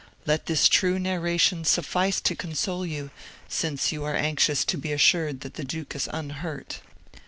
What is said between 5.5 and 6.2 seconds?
the Duke is